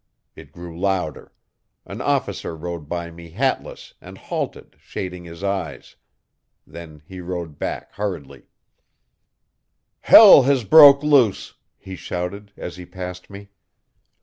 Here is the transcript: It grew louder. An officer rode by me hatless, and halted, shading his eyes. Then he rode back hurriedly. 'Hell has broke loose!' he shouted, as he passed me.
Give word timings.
It 0.35 0.51
grew 0.51 0.79
louder. 0.79 1.31
An 1.85 2.01
officer 2.01 2.55
rode 2.57 2.89
by 2.89 3.11
me 3.11 3.29
hatless, 3.29 3.93
and 4.01 4.17
halted, 4.17 4.75
shading 4.79 5.25
his 5.25 5.43
eyes. 5.43 5.95
Then 6.65 7.03
he 7.05 7.21
rode 7.21 7.59
back 7.59 7.93
hurriedly. 7.93 8.47
'Hell 9.99 10.41
has 10.41 10.63
broke 10.63 11.03
loose!' 11.03 11.53
he 11.77 11.95
shouted, 11.95 12.51
as 12.57 12.77
he 12.77 12.85
passed 12.87 13.29
me. 13.29 13.49